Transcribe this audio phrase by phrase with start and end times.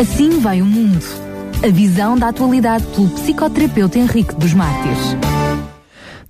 [0.00, 1.04] Assim vai o mundo.
[1.60, 5.16] A visão da atualidade pelo psicoterapeuta Henrique dos Mártires.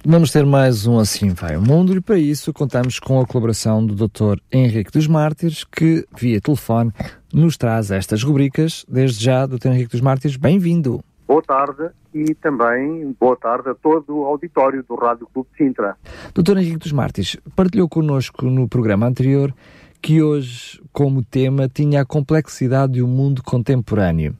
[0.06, 3.84] Vamos ter mais um Assim Vai o Mundo e para isso contamos com a colaboração
[3.84, 4.38] do Dr.
[4.50, 6.92] Henrique dos Mártires, que via telefone
[7.30, 8.86] nos traz estas rubricas.
[8.88, 9.66] Desde já, Dr.
[9.66, 11.04] Henrique dos Mártires, bem-vindo.
[11.26, 15.94] Boa tarde e também boa tarde a todo o auditório do Rádio Clube de Sintra.
[16.34, 16.56] Dr.
[16.56, 19.52] Henrique dos Mártires partilhou connosco no programa anterior
[20.00, 24.34] que hoje, como tema, tinha a complexidade do mundo contemporâneo.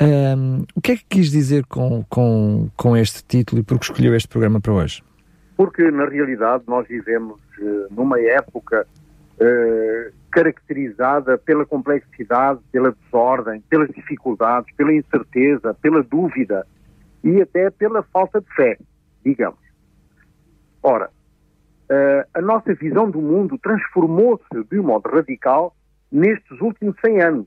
[0.00, 3.84] Um, o que é que quis dizer com, com, com este título e por que
[3.84, 5.02] escolheu este programa para hoje?
[5.56, 8.86] Porque, na realidade, nós vivemos uh, numa época
[9.40, 16.66] uh, caracterizada pela complexidade, pela desordem, pelas dificuldades, pela incerteza, pela dúvida
[17.22, 18.78] e até pela falta de fé,
[19.24, 19.58] digamos.
[20.82, 21.10] Ora,
[21.90, 25.74] uh, a nossa visão do mundo transformou-se de um modo radical
[26.10, 27.46] nestes últimos 100 anos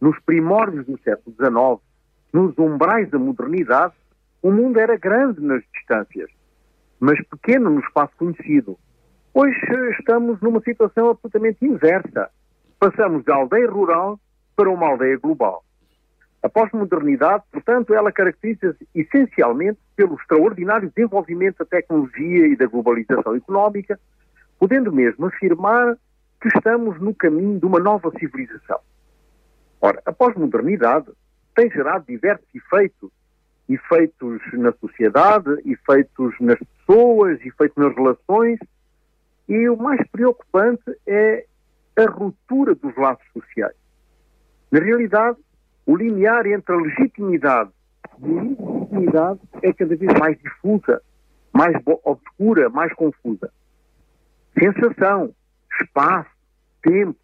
[0.00, 1.82] nos primórdios do século XIX,
[2.32, 3.94] nos umbrais da modernidade,
[4.42, 6.30] o mundo era grande nas distâncias,
[7.00, 8.78] mas pequeno no espaço conhecido.
[9.32, 9.58] Hoje
[9.98, 12.30] estamos numa situação absolutamente inversa.
[12.78, 14.20] Passamos da aldeia rural
[14.54, 15.64] para uma aldeia global.
[16.46, 23.98] A pós-modernidade, portanto, ela caracteriza-se essencialmente pelo extraordinário desenvolvimento da tecnologia e da globalização económica,
[24.56, 25.98] podendo mesmo afirmar
[26.40, 28.78] que estamos no caminho de uma nova civilização.
[29.80, 31.08] Ora, a pós-modernidade
[31.52, 33.10] tem gerado diversos efeitos.
[33.68, 38.60] Efeitos na sociedade, efeitos nas pessoas, efeitos nas relações.
[39.48, 41.44] E o mais preocupante é
[41.96, 43.74] a ruptura dos laços sociais.
[44.70, 45.38] Na realidade,
[45.86, 47.70] o limiar entre a legitimidade
[48.18, 51.00] e a ilegitimidade é cada vez mais difusa,
[51.52, 53.50] mais obscura, mais confusa.
[54.58, 55.34] Sensação,
[55.80, 56.30] espaço,
[56.82, 57.16] tempo,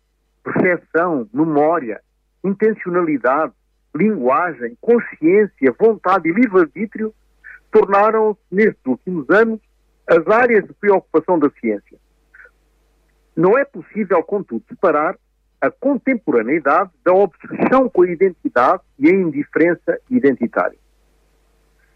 [0.45, 2.01] percepção, memória,
[2.45, 3.53] intencionalidade,
[3.95, 7.15] linguagem, consciência, vontade e livre-arbítrio
[7.71, 9.61] tornaram-se, nestes últimos anos,
[10.07, 11.99] as áreas de preocupação da ciência.
[13.35, 15.17] Não é possível, contudo, separar
[15.63, 20.77] a contemporaneidade da obsessão com a identidade e a indiferença identitária.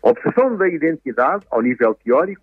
[0.01, 2.41] A obsessão da identidade, ao nível teórico,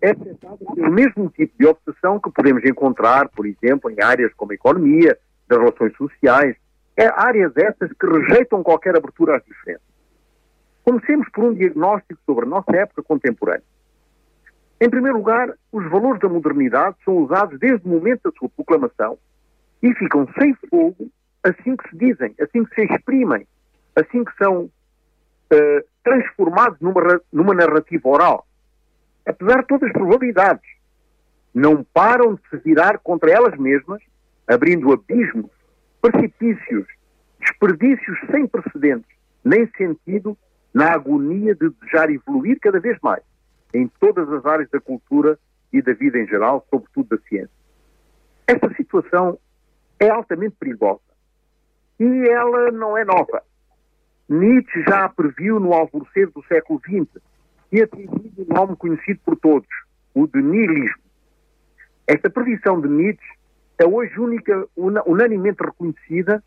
[0.00, 4.54] é pelo mesmo tipo de obsessão que podemos encontrar, por exemplo, em áreas como a
[4.54, 6.54] economia, das relações sociais,
[6.96, 9.82] é áreas essas que rejeitam qualquer abertura às diferenças.
[10.84, 13.64] Comecemos por um diagnóstico sobre a nossa época contemporânea.
[14.80, 19.18] Em primeiro lugar, os valores da modernidade são usados desde o momento da sua proclamação
[19.82, 21.10] e ficam sem fogo
[21.42, 23.46] assim que se dizem, assim que se exprimem,
[23.96, 28.46] assim que são uh, transformados numa, numa narrativa oral.
[29.26, 30.68] Apesar de todas as probabilidades,
[31.54, 34.02] não param de se virar contra elas mesmas,
[34.46, 35.50] abrindo abismos
[36.00, 36.86] precipícios,
[37.38, 39.10] desperdícios sem precedentes,
[39.44, 40.36] nem sentido
[40.72, 43.22] na agonia de desejar evoluir cada vez mais
[43.72, 45.38] em todas as áreas da cultura
[45.72, 47.50] e da vida em geral, sobretudo da ciência.
[48.46, 49.38] Esta situação
[50.00, 51.00] é altamente perigosa
[52.00, 53.42] e ela não é nova.
[54.26, 57.22] Nietzsche já a previu no alvorecer do século XX
[57.70, 59.68] e atribuiu um nome conhecido por todos,
[60.14, 61.02] o de nihilismo.
[62.06, 63.38] Esta previsão de Nietzsche
[63.78, 66.42] é hoje única, unanimemente reconhecida,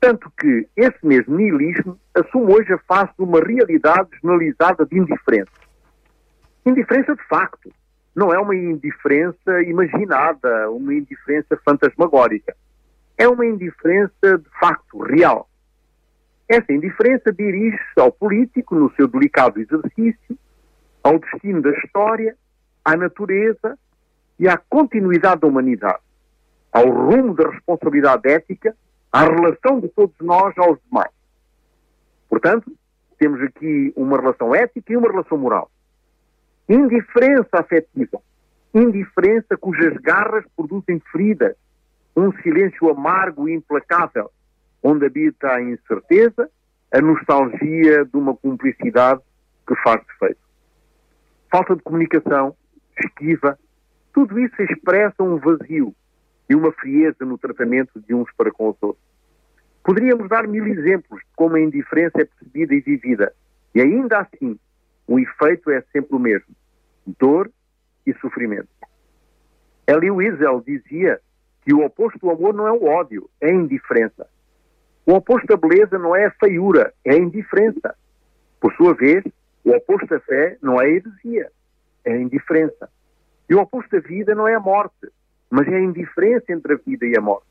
[0.00, 5.52] tanto que esse mesmo nihilismo assume hoje a face de uma realidade generalizada de indiferença.
[6.66, 7.72] Indiferença de facto,
[8.14, 12.54] não é uma indiferença imaginada, uma indiferença fantasmagórica.
[13.16, 15.48] É uma indiferença de facto, real.
[16.48, 20.38] Essa indiferença dirige-se ao político no seu delicado exercício,
[21.02, 22.36] ao destino da história,
[22.84, 23.78] à natureza
[24.38, 26.00] e à continuidade da humanidade
[26.72, 28.74] ao rumo da responsabilidade ética,
[29.12, 31.12] à relação de todos nós aos demais.
[32.30, 32.72] Portanto,
[33.18, 35.70] temos aqui uma relação ética e uma relação moral.
[36.66, 38.18] Indiferença afetiva,
[38.72, 41.54] indiferença cujas garras produzem feridas,
[42.16, 44.30] um silêncio amargo e implacável,
[44.82, 46.50] onde habita a incerteza,
[46.92, 49.20] a nostalgia de uma cumplicidade
[49.66, 50.40] que faz defeito.
[51.50, 52.54] Falta de comunicação,
[52.98, 53.58] esquiva,
[54.12, 55.94] tudo isso expressa um vazio,
[56.52, 59.04] e uma frieza no tratamento de uns para com os outros.
[59.82, 63.32] Poderíamos dar mil exemplos de como a indiferença é percebida e vivida,
[63.74, 64.58] e ainda assim
[65.06, 66.54] o efeito é sempre o mesmo:
[67.18, 67.50] dor
[68.06, 68.68] e sofrimento.
[69.86, 71.20] Elie Wiesel dizia
[71.64, 74.26] que o oposto do amor não é o ódio, é a indiferença.
[75.06, 77.94] O oposto da beleza não é a feiura, é a indiferença.
[78.60, 79.24] Por sua vez,
[79.64, 81.50] o oposto da fé não é a heresia,
[82.04, 82.88] é a indiferença.
[83.48, 85.08] E o oposto da vida não é a morte,
[85.50, 87.46] mas é a indiferença entre a vida e a morte.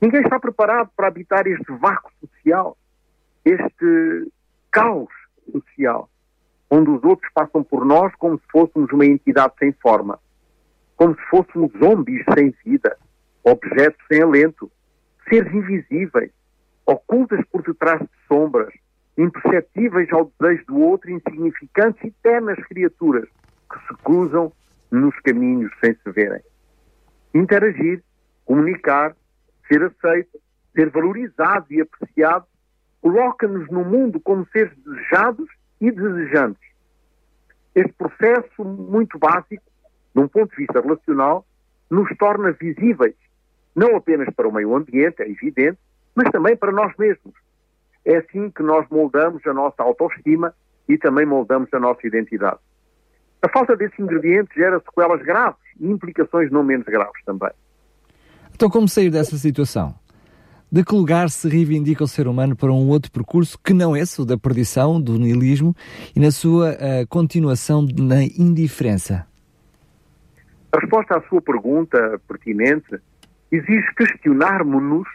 [0.00, 2.76] Ninguém está preparado para habitar este vácuo social
[3.44, 4.32] este
[4.70, 5.10] caos
[5.52, 6.08] social,
[6.70, 10.18] onde os outros passam por nós como se fôssemos uma entidade sem forma,
[10.96, 12.96] como se fôssemos zombies sem vida,
[13.44, 14.70] objetos sem alento,
[15.28, 16.30] seres invisíveis,
[16.86, 18.72] ocultas por detrás de sombras,
[19.16, 23.28] imperceptíveis ao desejo do outro, insignificantes e ternas criaturas
[23.70, 24.52] que se cruzam
[24.90, 26.42] nos caminhos sem se verem.
[27.34, 28.02] Interagir,
[28.44, 29.14] comunicar,
[29.68, 30.40] ser aceito,
[30.74, 32.46] ser valorizado e apreciado,
[33.00, 35.48] coloca-nos no mundo como seres desejados
[35.80, 36.74] e desejantes.
[37.74, 39.64] Este processo muito básico,
[40.14, 41.44] de um ponto de vista relacional,
[41.90, 43.14] nos torna visíveis,
[43.74, 45.78] não apenas para o meio ambiente, é evidente,
[46.14, 47.34] mas também para nós mesmos.
[48.04, 50.54] É assim que nós moldamos a nossa autoestima
[50.88, 52.58] e também moldamos a nossa identidade.
[53.42, 57.50] A falta desse ingrediente gera sequelas graves e implicações não menos graves também.
[58.54, 59.94] Então, como sair dessa situação?
[60.70, 64.20] De que lugar se reivindica o ser humano para um outro percurso que não esse,
[64.20, 65.74] o da perdição, do nihilismo
[66.16, 69.26] e na sua uh, continuação na indiferença?
[70.72, 72.98] A resposta à sua pergunta pertinente
[73.56, 75.08] exige questionarmos-nos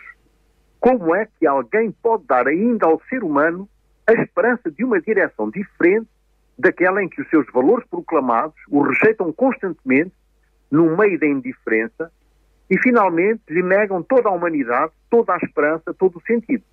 [0.80, 3.68] como é que alguém pode dar ainda ao ser humano
[4.08, 6.08] a esperança de uma direção diferente
[6.58, 10.14] daquela em que os seus valores proclamados o rejeitam constantemente
[10.72, 12.12] no meio da indiferença
[12.70, 16.64] e, finalmente, lhe negam toda a humanidade, toda a esperança, todo o sentido.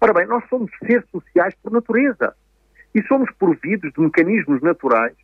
[0.00, 2.34] Ora bem, nós somos seres sociais por natureza
[2.94, 5.14] e somos providos de mecanismos naturais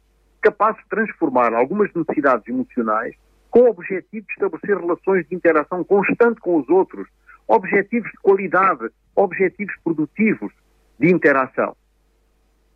[0.41, 3.17] capazes de transformar algumas necessidades emocionais
[3.56, 7.08] com o objetivo de estabelecer relações de interação constante com os outros,
[7.49, 10.53] objetivos de qualidade, objetivos produtivos
[11.00, 11.75] de interação.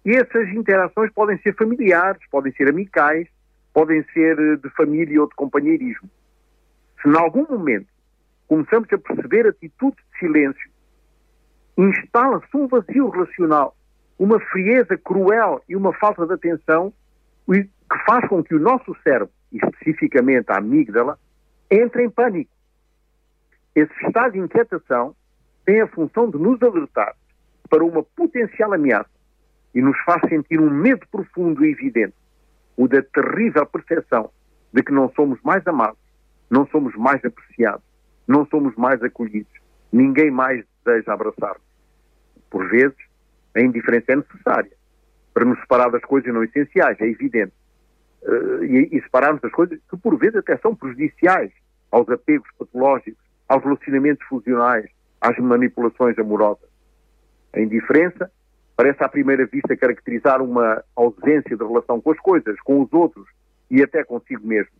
[0.06, 3.29] E essas interações podem ser familiares, podem ser amicais,
[3.75, 6.09] podem ser eh, de família ou de companheirismo.
[7.03, 7.88] Se em algum momento
[8.49, 10.71] começamos a perceber atitudes de silêncio,
[11.76, 13.76] instala-se um vazio relacional,
[14.19, 16.91] uma frieza cruel e uma falta de atenção
[17.47, 17.69] que
[18.06, 21.19] faz com que o nosso cérebro, e especificamente a amígdala,
[21.70, 22.50] entre em pânico.
[23.75, 25.14] Esse estado de inquietação
[25.64, 27.14] tem a função de nos alertar
[27.69, 29.11] para uma potencial ameaça
[29.75, 32.14] e nos faz sentir um medo profundo e evidente,
[32.76, 34.31] o da terrível percepção
[34.73, 35.99] de que não somos mais amados,
[36.50, 37.85] não somos mais apreciados,
[38.26, 39.52] não somos mais acolhidos,
[39.93, 41.62] ninguém mais deseja abraçar-nos.
[42.50, 42.97] Por vezes,
[43.55, 44.73] a indiferença é necessária
[45.32, 47.52] para nos separar das coisas não essenciais, é evidente.
[48.22, 51.50] Uh, e, e separarmos das coisas que, por vezes, até são prejudiciais
[51.90, 54.87] aos apegos patológicos, aos relacionamentos fusionais,
[55.20, 56.69] às manipulações amorosas.
[57.52, 58.31] A indiferença
[58.76, 63.26] parece à primeira vista caracterizar uma ausência de relação com as coisas, com os outros
[63.70, 64.73] e até consigo mesmo.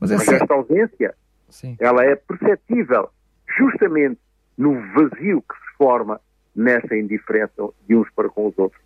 [0.00, 0.32] Mas, essa...
[0.32, 1.14] Mas esta ausência,
[1.48, 1.76] Sim.
[1.78, 3.10] ela é perceptível
[3.58, 4.18] justamente
[4.56, 6.20] no vazio que se forma
[6.54, 8.80] nessa indiferença de uns para com os outros.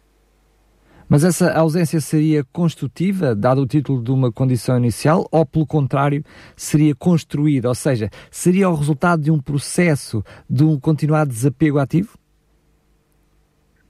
[1.08, 6.24] Mas essa ausência seria construtiva, dado o título de uma condição inicial, ou pelo contrário,
[6.56, 7.68] seria construída?
[7.68, 12.18] Ou seja, seria o resultado de um processo de um continuado desapego ativo?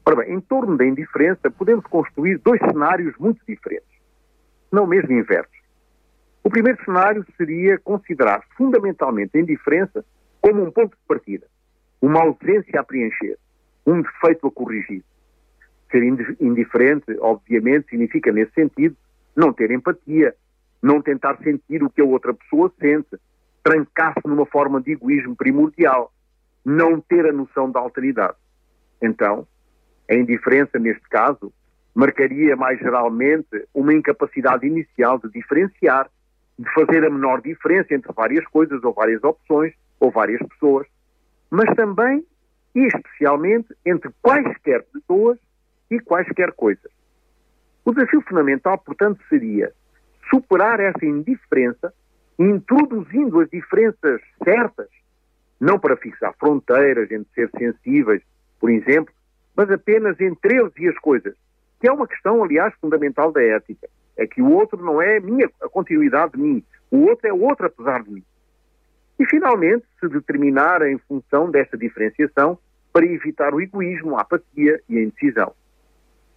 [0.05, 3.89] Ora bem, em torno da indiferença, podemos construir dois cenários muito diferentes,
[4.71, 5.57] não mesmo inversos.
[6.45, 10.05] O primeiro cenário seria considerar fundamentalmente a indiferença
[10.41, 11.47] como um ponto de partida,
[12.01, 13.39] uma ausência a preencher,
[13.87, 15.03] um defeito a corrigir.
[15.91, 16.03] Ser
[16.41, 18.97] indiferente, obviamente, significa, nesse sentido,
[19.37, 20.35] não ter empatia,
[20.83, 23.17] não tentar sentir o que a outra pessoa sente,
[23.63, 26.13] trancar-se numa forma de egoísmo primordial,
[26.65, 28.37] não ter a noção da alteridade.
[29.01, 29.47] Então,
[30.11, 31.53] a indiferença, neste caso,
[31.95, 36.11] marcaria mais geralmente uma incapacidade inicial de diferenciar,
[36.59, 40.87] de fazer a menor diferença entre várias coisas ou várias opções ou várias pessoas,
[41.51, 42.25] mas também
[42.75, 45.39] e especialmente entre quaisquer pessoas
[45.91, 46.91] e quaisquer coisas.
[47.85, 49.73] O desafio fundamental, portanto, seria
[50.29, 51.95] superar essa indiferença,
[52.39, 54.89] introduzindo as diferenças certas,
[55.61, 58.23] não para fixar fronteiras entre ser sensíveis,
[58.59, 59.15] por exemplo,
[59.57, 61.35] mas apenas entre eles e as coisas,
[61.81, 63.89] que é uma questão, aliás, fundamental da ética.
[64.17, 67.33] É que o outro não é a minha, a continuidade de mim, o outro é
[67.33, 68.25] outro apesar de mim.
[69.19, 72.59] E, finalmente, se determinar em função desta diferenciação
[72.93, 75.55] para evitar o egoísmo, a apatia e a indecisão.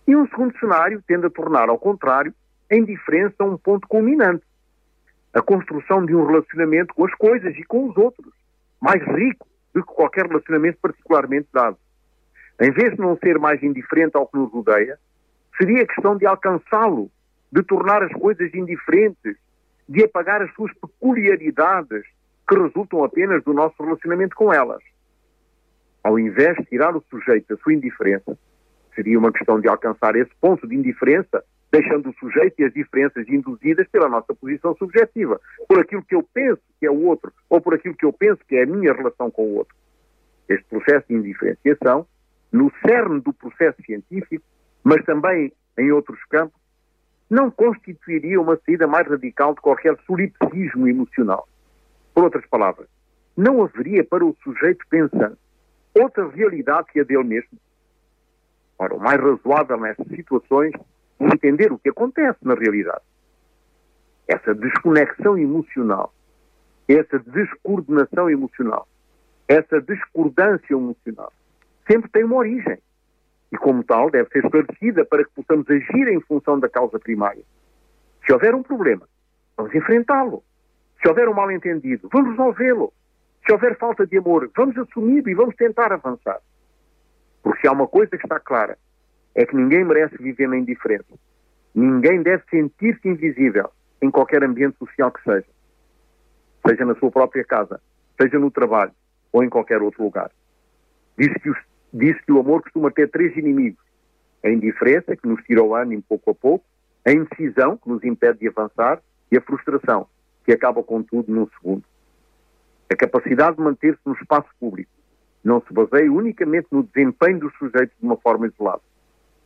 [0.09, 2.33] E um segundo cenário tende a tornar, ao contrário,
[2.71, 4.43] a indiferença um ponto culminante.
[5.31, 8.33] A construção de um relacionamento com as coisas e com os outros,
[8.81, 11.77] mais rico do que qualquer relacionamento particularmente dado
[12.59, 14.99] em vez de não ser mais indiferente ao que nos rodeia,
[15.57, 17.09] seria questão de alcançá-lo,
[17.51, 19.37] de tornar as coisas indiferentes,
[19.87, 22.03] de apagar as suas peculiaridades
[22.47, 24.81] que resultam apenas do nosso relacionamento com elas.
[26.01, 28.37] ao invés de tirar o sujeito da sua indiferença,
[28.99, 31.41] seria uma questão de alcançar esse ponto de indiferença,
[31.71, 35.39] deixando o sujeito e as diferenças induzidas pela nossa posição subjetiva,
[35.69, 38.41] por aquilo que eu penso que é o outro, ou por aquilo que eu penso
[38.45, 39.73] que é a minha relação com o outro.
[40.49, 42.05] Este processo de indiferenciação,
[42.51, 44.43] no cerne do processo científico,
[44.83, 46.59] mas também em outros campos,
[47.29, 51.47] não constituiria uma saída mais radical de qualquer solipsismo emocional.
[52.13, 52.89] Por outras palavras,
[53.37, 55.37] não haveria para o sujeito pensante
[55.93, 57.57] outra realidade que a dele mesmo.
[58.79, 60.73] Ora, o mais razoável nessas situações
[61.19, 63.01] é entender o que acontece na realidade.
[64.25, 66.13] Essa desconexão emocional,
[66.87, 68.87] essa descoordenação emocional,
[69.49, 71.33] essa discordância emocional,
[71.89, 72.77] sempre tem uma origem
[73.51, 77.43] e, como tal, deve ser esclarecida para que possamos agir em função da causa primária.
[78.25, 79.07] Se houver um problema,
[79.57, 80.41] vamos enfrentá-lo.
[81.01, 82.93] Se houver um mal-entendido, vamos resolvê-lo.
[83.45, 86.39] Se houver falta de amor, vamos assumi-lo e vamos tentar avançar.
[87.41, 88.77] Porque há uma coisa que está clara,
[89.35, 91.13] é que ninguém merece viver na indiferença.
[91.73, 93.69] Ninguém deve sentir-se invisível
[94.01, 95.47] em qualquer ambiente social que seja.
[96.67, 97.79] Seja na sua própria casa,
[98.19, 98.91] seja no trabalho
[99.31, 100.31] ou em qualquer outro lugar.
[101.17, 101.57] Diz que os
[101.91, 103.83] Diz que o amor costuma ter três inimigos:
[104.43, 106.65] a indiferença, que nos tira o ânimo pouco a pouco,
[107.05, 110.07] a indecisão, que nos impede de avançar, e a frustração,
[110.45, 111.83] que acaba com tudo num segundo.
[112.91, 114.91] A capacidade de manter-se no espaço público
[115.43, 118.81] não se baseia unicamente no desempenho dos sujeitos de uma forma isolada.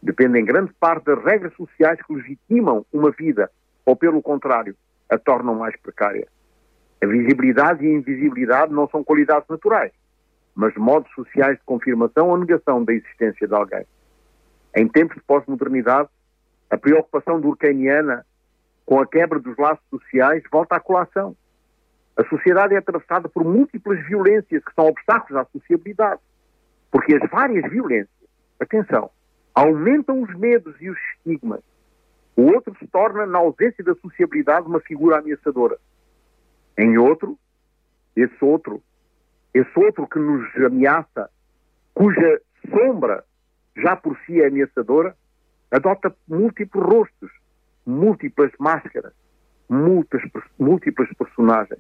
[0.02, 3.50] Depende em grande parte das regras sociais que legitimam uma vida,
[3.86, 4.76] ou pelo contrário,
[5.10, 6.28] a tornam mais precária.
[7.02, 9.92] A visibilidade e a invisibilidade não são qualidades naturais
[10.56, 13.86] mas modos sociais de confirmação ou negação da existência de alguém.
[14.76, 16.10] Em tempos de pós-modernidade,
[16.70, 18.26] a preocupação durkheimiana
[18.86, 21.36] com a quebra dos laços sociais volta à colação.
[22.18, 26.22] A sociedade é atravessada por múltiplas violências que são obstáculos à sociabilidade.
[26.92, 28.30] Porque as várias violências,
[28.60, 29.10] atenção,
[29.56, 31.62] aumentam os medos e os estigmas.
[32.36, 35.78] O outro se torna, na ausência da sociabilidade, uma figura ameaçadora.
[36.78, 37.38] Em outro,
[38.16, 38.82] esse outro
[39.54, 41.30] esse outro que nos ameaça,
[41.94, 43.24] cuja sombra
[43.78, 45.16] já por si é ameaçadora,
[45.72, 47.32] adota múltiplos rostos,
[47.86, 49.14] múltiplas máscaras,
[49.70, 51.80] múltiplas, múltiplas personagens.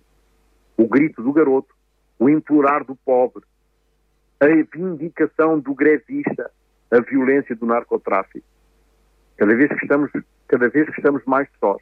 [0.77, 1.73] O grito do garoto,
[2.19, 3.43] o implorar do pobre,
[4.39, 6.51] a vindicação do grevista,
[6.91, 8.45] a violência do narcotráfico.
[9.37, 10.11] Cada vez que estamos,
[10.47, 11.81] cada vez que estamos mais sós,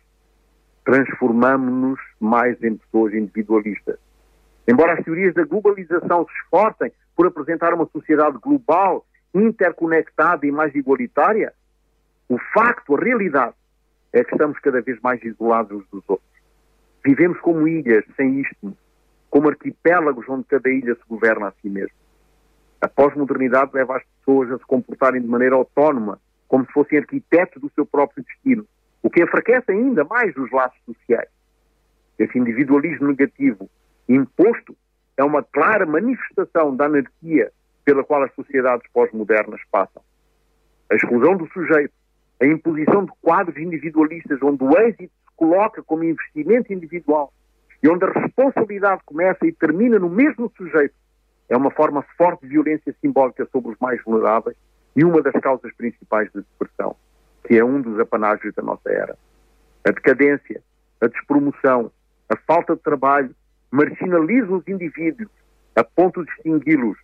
[0.84, 4.00] transformamos-nos mais em pessoas individualistas
[4.68, 10.74] Embora as teorias da globalização se esforcem por apresentar uma sociedade global, interconectada e mais
[10.76, 11.54] igualitária,
[12.30, 13.56] o facto, a realidade,
[14.14, 16.31] é que estamos cada vez mais isolados uns dos outros.
[17.04, 18.78] Vivemos como ilhas sem isto,
[19.30, 21.96] como arquipélagos onde cada ilha se governa a si mesma.
[22.80, 27.62] A pós-modernidade leva as pessoas a se comportarem de maneira autónoma, como se fossem arquitetos
[27.62, 28.66] do seu próprio destino,
[29.02, 31.30] o que enfraquece ainda mais os laços sociais.
[32.20, 33.70] Esse individualismo negativo
[34.08, 34.76] imposto
[35.18, 37.52] é uma clara manifestação da anarquia
[37.84, 40.02] pela qual as sociedades pós-modernas passam.
[40.92, 41.94] A exclusão do sujeito,
[42.40, 47.34] a imposição de quadros individualistas onde o êxito coloca como investimento individual
[47.82, 50.94] e onde a responsabilidade começa e termina no mesmo sujeito,
[51.50, 54.56] é uma forma forte de violência simbólica sobre os mais vulneráveis
[54.96, 56.96] e uma das causas principais da depressão,
[57.44, 59.18] que é um dos apanágios da nossa era.
[59.84, 60.62] A decadência,
[61.02, 61.92] a despromoção,
[62.30, 63.36] a falta de trabalho,
[63.72, 65.32] marginaliza os indivíduos
[65.76, 67.00] a ponto de extingui-los,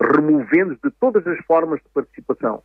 [0.00, 2.62] removendo de todas as formas de participação.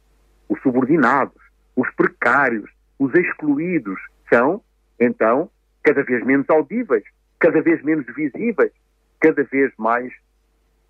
[0.48, 1.42] Os subordinados,
[1.76, 4.62] os precários, os excluídos são,
[5.00, 5.50] então,
[5.84, 7.04] cada vez menos audíveis,
[7.40, 8.72] cada vez menos visíveis,
[9.20, 10.12] cada vez mais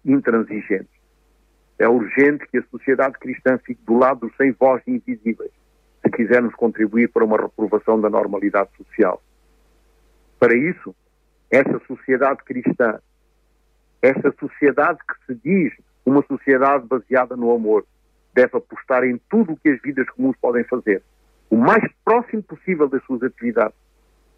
[0.05, 0.93] intransigentes.
[1.77, 5.51] É urgente que a sociedade cristã fique do lado dos sem voz e invisíveis,
[6.03, 9.21] se quisermos contribuir para uma reprovação da normalidade social.
[10.39, 10.95] Para isso,
[11.51, 12.99] essa sociedade cristã,
[14.01, 15.73] essa sociedade que se diz
[16.05, 17.85] uma sociedade baseada no amor,
[18.33, 21.01] deve apostar em tudo o que as vidas comuns podem fazer,
[21.49, 23.75] o mais próximo possível das suas atividades,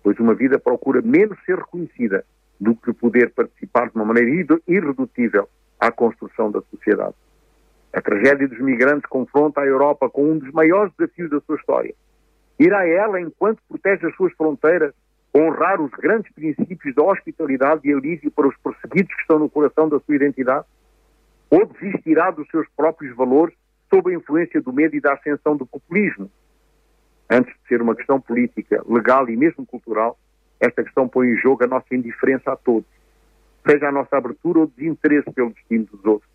[0.07, 2.23] pois uma vida procura menos ser reconhecida
[2.57, 7.13] do que poder participar de uma maneira irredutível à construção da sociedade.
[7.91, 11.93] A tragédia dos migrantes confronta a Europa com um dos maiores desafios da sua história.
[12.57, 14.93] Irá ela, enquanto protege as suas fronteiras,
[15.35, 19.89] honrar os grandes princípios da hospitalidade e alívio para os perseguidos que estão no coração
[19.89, 20.65] da sua identidade?
[21.49, 23.53] Ou desistirá dos seus próprios valores
[23.93, 26.31] sob a influência do medo e da ascensão do populismo?
[27.29, 30.17] Antes de ser uma questão política, legal e mesmo cultural,
[30.59, 32.89] esta questão põe em jogo a nossa indiferença a todos,
[33.67, 36.31] seja a nossa abertura ou desinteresse pelo destino dos outros.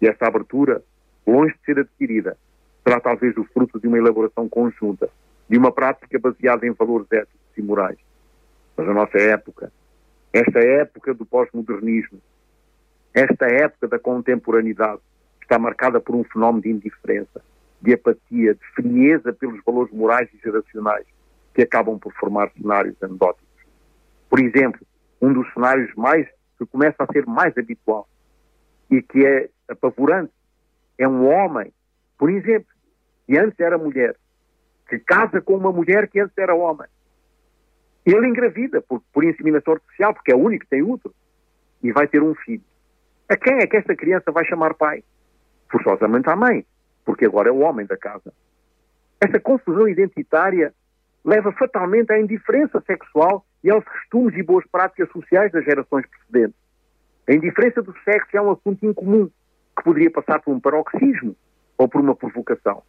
[0.00, 0.82] E essa abertura,
[1.26, 2.36] longe de ser adquirida,
[2.84, 5.08] será talvez o fruto de uma elaboração conjunta,
[5.48, 7.98] de uma prática baseada em valores éticos e morais.
[8.76, 9.72] Mas a nossa época,
[10.32, 12.20] esta época do pós-modernismo,
[13.12, 15.00] esta época da contemporaneidade,
[15.42, 17.42] está marcada por um fenómeno de indiferença,
[17.82, 21.06] de apatia, de frieza pelos valores morais e geracionais
[21.54, 23.48] que acabam por formar cenários anedóticos.
[24.30, 24.80] Por exemplo,
[25.20, 26.26] um dos cenários mais
[26.58, 28.08] que começa a ser mais habitual
[28.90, 30.32] e que é apavorante
[30.96, 31.72] é um homem,
[32.16, 32.72] por exemplo,
[33.26, 34.16] que antes era mulher,
[34.88, 36.88] que casa com uma mulher que antes era homem.
[38.06, 41.14] Ele engravida por, por inseminação artificial, porque é o único que tem útero,
[41.82, 42.62] e vai ter um filho.
[43.28, 45.02] A quem é que esta criança vai chamar pai?
[45.70, 46.64] Forçosamente à mãe,
[47.04, 48.32] porque agora é o homem da casa.
[49.20, 50.74] Esta confusão identitária
[51.24, 56.60] leva fatalmente à indiferença sexual e aos costumes e boas práticas sociais das gerações precedentes.
[57.28, 59.30] A indiferença do sexo é um assunto incomum,
[59.76, 61.36] que poderia passar por um paroxismo
[61.78, 62.82] ou por uma provocação.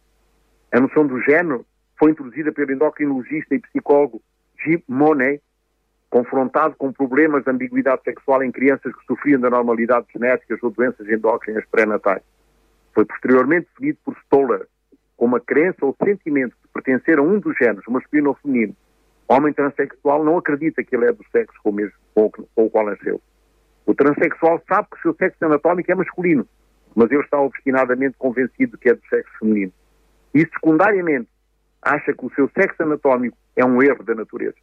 [0.72, 1.64] A noção do género
[1.96, 4.20] foi introduzida pelo endocrinologista e psicólogo
[4.64, 5.40] Jim Monet,
[6.10, 11.08] confrontado com problemas de ambiguidade sexual em crianças que sofriam de anormalidades genéticas ou doenças
[11.08, 12.22] endócrinas pré-natais.
[12.94, 14.66] Foi posteriormente definido por Stoller
[15.16, 18.76] como a crença ou sentimento de pertencer a um dos géneros, masculino ou feminino.
[19.28, 22.70] O homem transexual não acredita que ele é do sexo com o, mesmo, com o
[22.70, 23.20] qual nasceu.
[23.86, 26.46] O transexual sabe que o seu sexo anatómico é masculino,
[26.94, 29.72] mas ele está obstinadamente convencido que é do sexo feminino.
[30.34, 31.28] E, secundariamente,
[31.80, 34.56] acha que o seu sexo anatómico é um erro da natureza.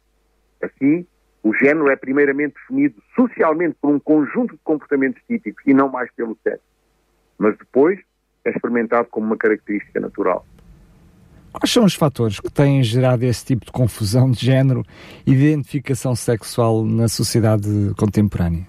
[0.62, 1.06] Assim,
[1.42, 6.10] o género é primeiramente definido socialmente por um conjunto de comportamentos típicos e não mais
[6.12, 6.64] pelo sexo.
[7.38, 7.98] Mas depois
[8.44, 10.44] é experimentado como uma característica natural.
[11.52, 14.82] Quais são os fatores que têm gerado esse tipo de confusão de género
[15.26, 17.68] e de identificação sexual na sociedade
[17.98, 18.66] contemporânea?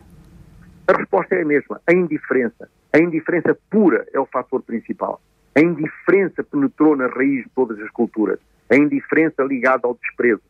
[0.88, 2.70] A resposta é a mesma: a indiferença.
[2.92, 5.22] A indiferença pura é o fator principal.
[5.56, 8.40] A indiferença penetrou na raiz de todas as culturas.
[8.70, 10.42] A indiferença ligada ao desprezo.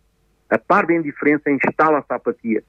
[0.49, 2.63] A par da indiferença instala-se a apatia.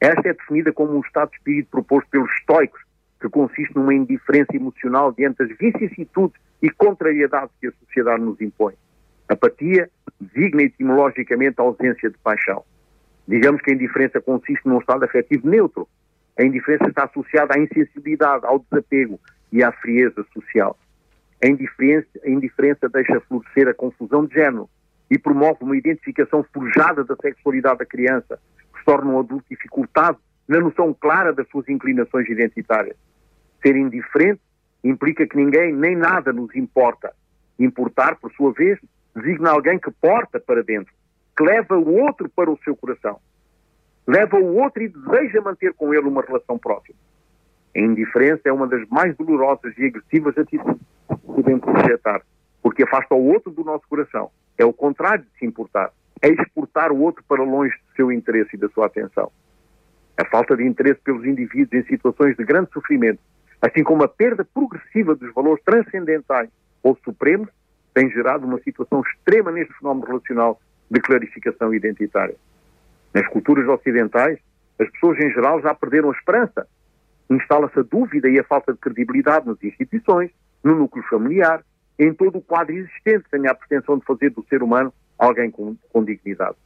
[0.00, 2.83] Esta é definida como um estado de espírito proposto pelos estoicos
[3.24, 8.74] que consiste numa indiferença emocional diante das vicissitudes e contrariedades que a sociedade nos impõe.
[9.26, 9.88] Apatia
[10.20, 12.62] designa etimologicamente a ausência de paixão.
[13.26, 15.88] Digamos que a indiferença consiste num estado afetivo neutro.
[16.38, 19.18] A indiferença está associada à insensibilidade, ao desapego
[19.50, 20.76] e à frieza social.
[21.42, 24.68] A indiferença, a indiferença deixa florescer a confusão de género
[25.10, 28.38] e promove uma identificação forjada da sexualidade da criança,
[28.72, 32.96] que se torna um adulto dificultado na noção clara das suas inclinações identitárias.
[33.64, 34.42] Ser indiferente
[34.84, 37.14] implica que ninguém nem nada nos importa.
[37.58, 38.78] Importar, por sua vez,
[39.16, 40.92] designa alguém que porta para dentro,
[41.34, 43.18] que leva o outro para o seu coração.
[44.06, 46.98] Leva o outro e deseja manter com ele uma relação próxima.
[47.74, 52.20] A indiferença é uma das mais dolorosas e agressivas atitudes que podemos projetar,
[52.62, 54.30] porque afasta o outro do nosso coração.
[54.58, 55.90] É o contrário de se importar.
[56.20, 59.32] É exportar o outro para longe do seu interesse e da sua atenção.
[60.18, 63.20] A falta de interesse pelos indivíduos em situações de grande sofrimento
[63.64, 66.50] assim como a perda progressiva dos valores transcendentais
[66.82, 67.48] ou supremos,
[67.94, 72.36] tem gerado uma situação extrema neste fenómeno relacional de clarificação identitária.
[73.14, 74.38] Nas culturas ocidentais,
[74.78, 76.66] as pessoas em geral já perderam a esperança.
[77.30, 80.30] Instala-se a dúvida e a falta de credibilidade nas instituições,
[80.62, 81.64] no núcleo familiar,
[81.98, 85.74] em todo o quadro existente, sem a pretensão de fazer do ser humano alguém com,
[85.90, 86.56] com dignidade.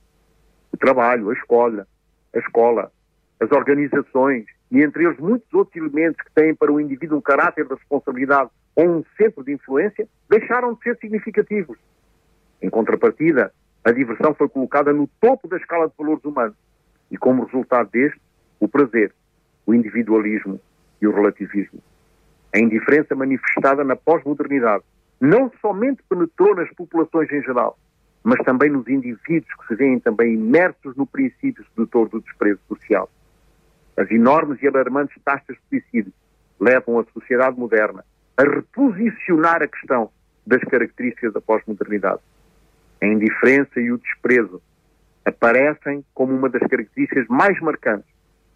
[0.73, 1.87] O trabalho, a escola,
[2.35, 2.91] a escola,
[3.39, 7.67] as organizações, e entre eles muitos outros elementos que têm para o indivíduo um caráter
[7.67, 11.79] de responsabilidade ou um centro de influência, deixaram de ser significativos.
[12.63, 13.53] Em contrapartida,
[13.85, 16.57] a diversão foi colocada no topo da escala de valores humanos
[17.11, 18.21] e, como resultado deste,
[18.61, 19.13] o prazer,
[19.67, 20.61] o individualismo
[21.01, 21.81] e o relativismo.
[22.55, 24.85] A indiferença manifestada na pós-modernidade
[25.21, 27.79] não somente penetrou nas populações em geral,
[28.23, 33.09] mas também nos indivíduos que se veem também imersos no princípio sedutor do desprezo social.
[33.99, 36.13] As enormes e alarmantes taxas de suicídio
[36.61, 38.05] levam a sociedade moderna
[38.37, 40.09] a reposicionar a questão
[40.47, 42.21] das características da pós-modernidade.
[43.03, 44.63] A indiferença e o desprezo
[45.25, 48.09] aparecem como uma das características mais marcantes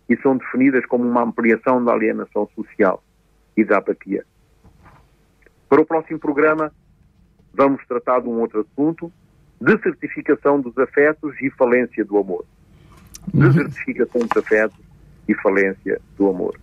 [0.09, 3.03] e são definidas como uma ampliação da alienação social
[3.57, 4.25] e da apatia.
[5.69, 6.73] Para o próximo programa,
[7.53, 9.13] vamos tratar de um outro assunto,
[9.61, 12.45] desertificação dos afetos e falência do amor.
[13.35, 14.92] Desertificação dos afetos
[15.29, 16.59] e falência do amor.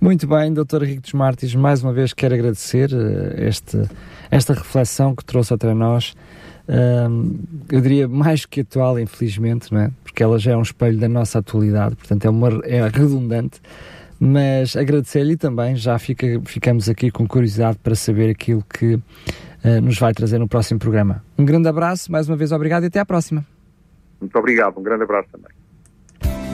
[0.00, 0.82] Muito bem, Dr.
[0.82, 3.80] Henrique dos Martins, mais uma vez quero agradecer eh, este,
[4.30, 6.14] esta reflexão que trouxe até nós.
[7.70, 9.90] eu diria mais que atual, infelizmente, não é?
[10.02, 13.60] porque ela já é um espelho da nossa atualidade, portanto é, uma, é redundante.
[14.20, 18.98] Mas agradecer-lhe também, já fica, ficamos aqui com curiosidade para saber aquilo que
[19.64, 21.22] eh, nos vai trazer no próximo programa.
[21.36, 23.44] Um grande abraço, mais uma vez obrigado e até à próxima.
[24.20, 25.50] Muito obrigado, um grande abraço também.